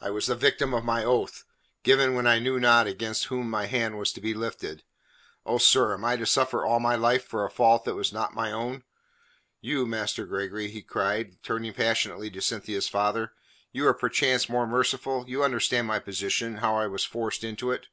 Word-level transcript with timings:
"I 0.00 0.10
was 0.10 0.26
the 0.26 0.34
victim 0.34 0.74
of 0.74 0.82
my 0.84 1.04
oath, 1.04 1.44
given 1.84 2.16
when 2.16 2.26
I 2.26 2.40
knew 2.40 2.58
not 2.58 2.88
against 2.88 3.26
whom 3.26 3.48
my 3.48 3.66
hand 3.66 3.96
was 3.96 4.12
to 4.14 4.20
be 4.20 4.34
lifted. 4.34 4.82
Oh, 5.46 5.58
sir, 5.58 5.94
am 5.94 6.04
I 6.04 6.16
to 6.16 6.26
suffer 6.26 6.64
all 6.66 6.80
my 6.80 6.96
life 6.96 7.24
for 7.24 7.44
a 7.44 7.50
fault 7.52 7.84
that 7.84 7.94
was 7.94 8.12
not 8.12 8.34
my 8.34 8.50
own? 8.50 8.82
You, 9.60 9.86
Master 9.86 10.26
Gregory," 10.26 10.70
he 10.72 10.82
cried, 10.82 11.40
turning 11.44 11.72
passionately 11.72 12.30
to 12.30 12.42
Cynthia's 12.42 12.88
father, 12.88 13.32
"you 13.70 13.86
are 13.86 13.94
perchance 13.94 14.48
more 14.48 14.66
merciful? 14.66 15.24
You 15.28 15.44
understand 15.44 15.86
my 15.86 16.00
position 16.00 16.56
how 16.56 16.74
I 16.76 16.88
was 16.88 17.04
forced 17.04 17.44
into 17.44 17.70
it." 17.70 17.86